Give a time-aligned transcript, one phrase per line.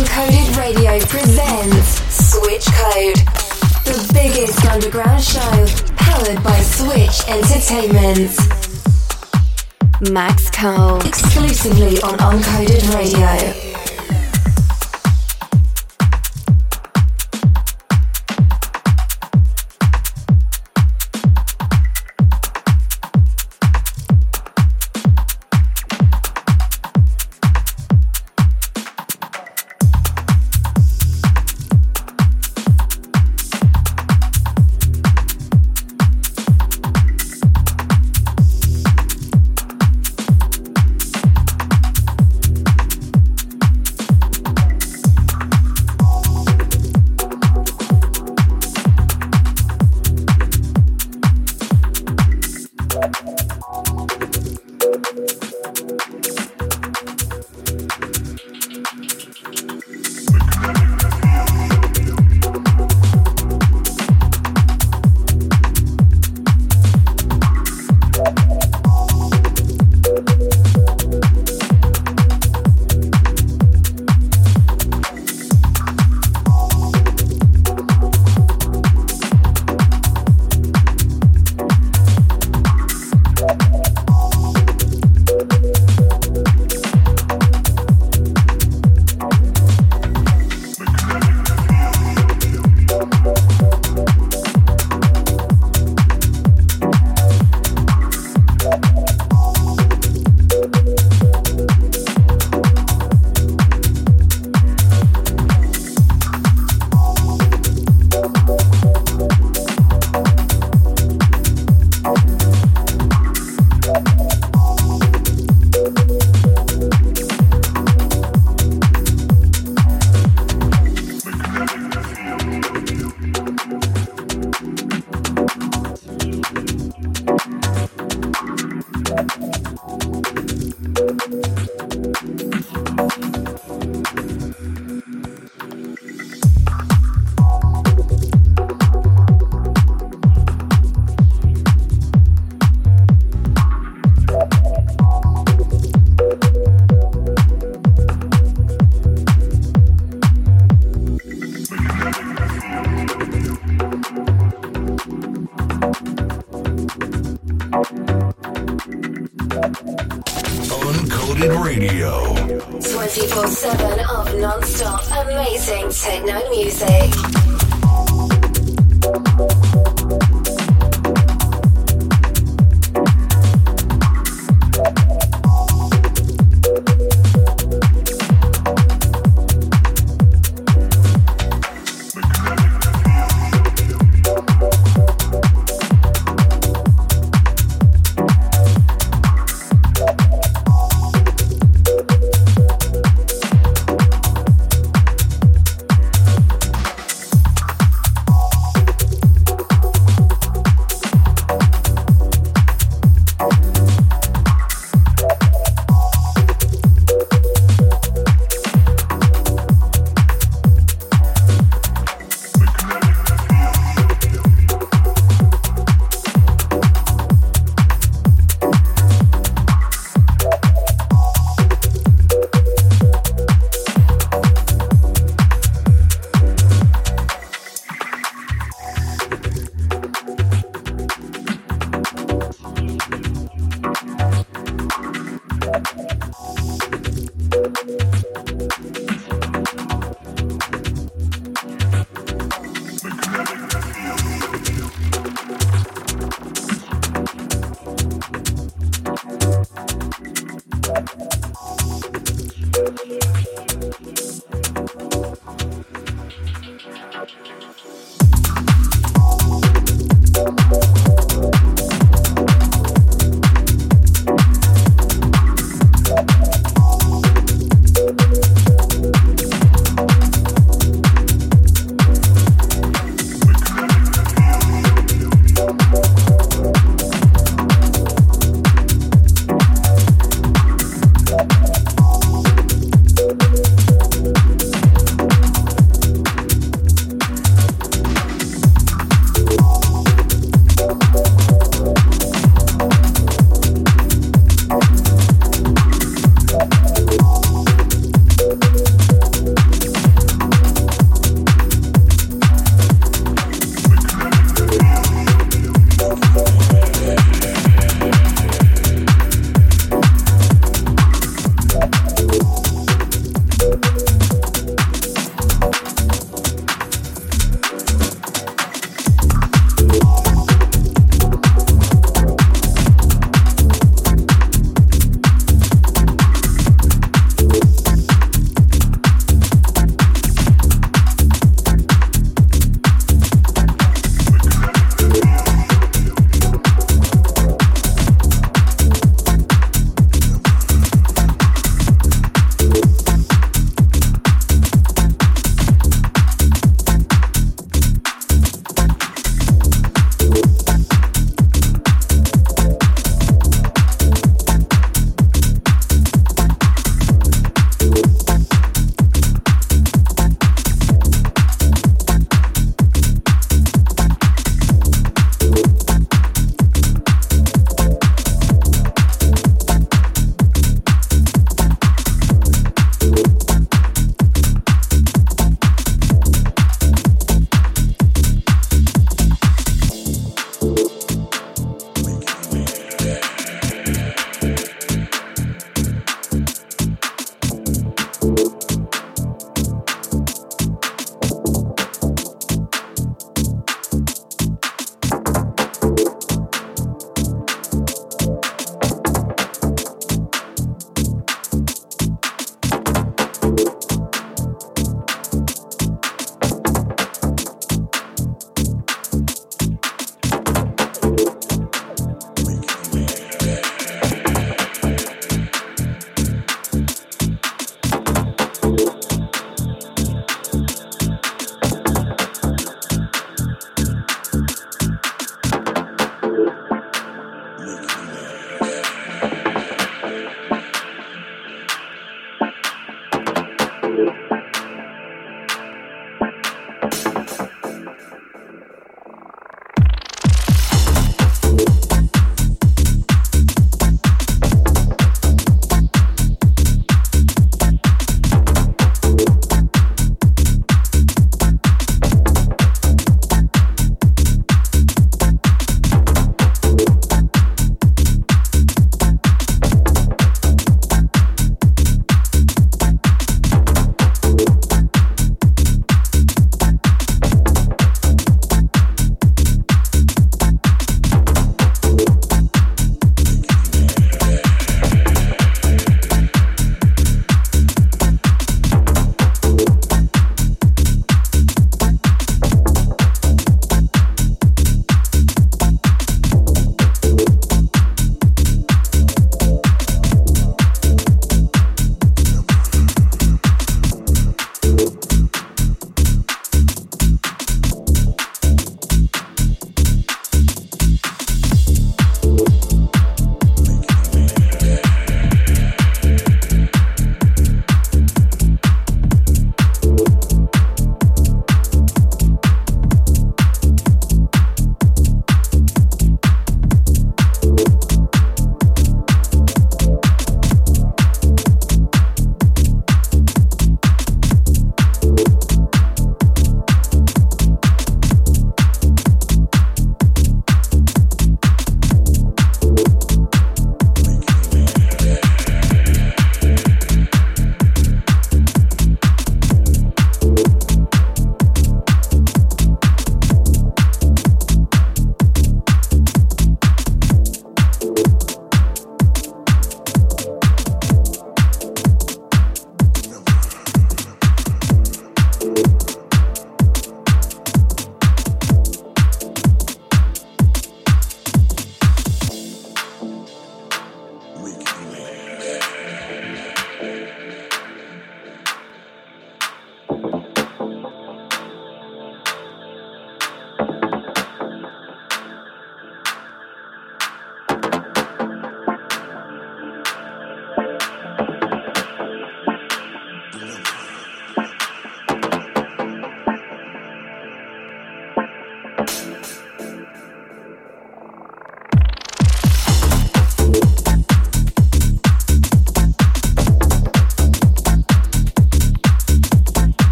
[0.00, 3.16] Uncoded Radio presents Switch Code,
[3.84, 8.34] the biggest underground show powered by Switch Entertainment.
[10.10, 13.79] Max Cole, exclusively on Uncoded Radio.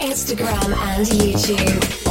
[0.00, 2.07] Instagram and YouTube.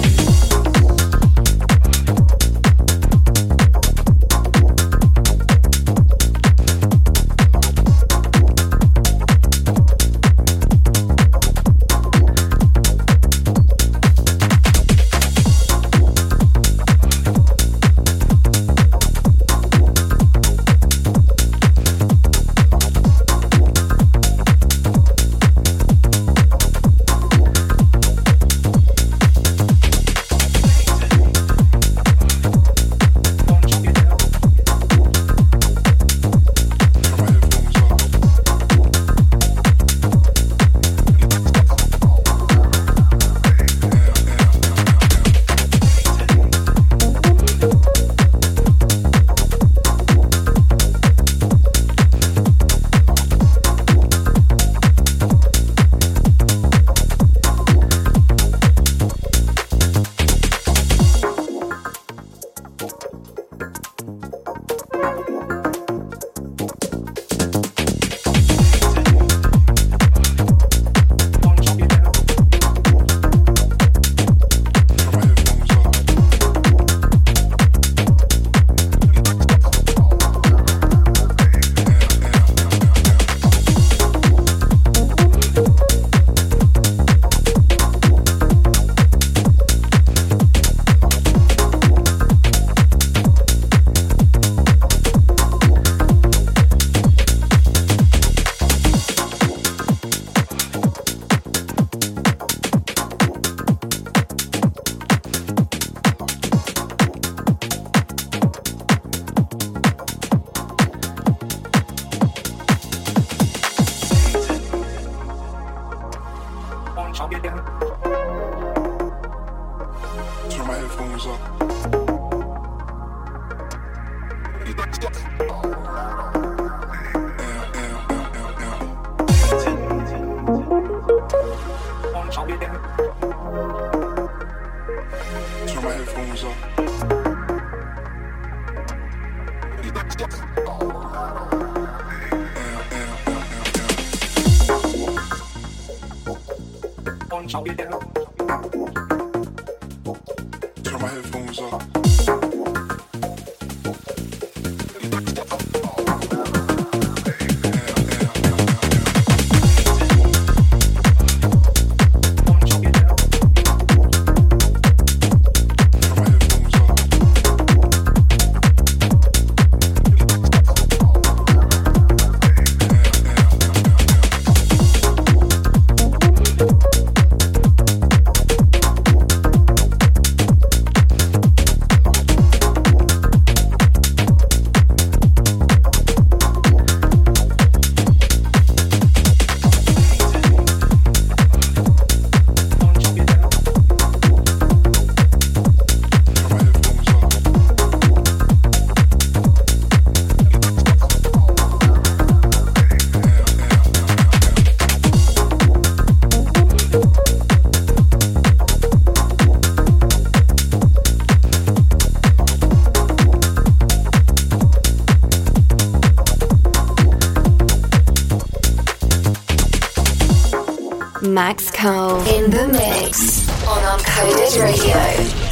[221.48, 225.47] Max Cole in the mix on Uncoded Radio.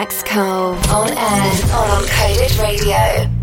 [0.00, 3.39] Max Cole on air on Uncoded Radio.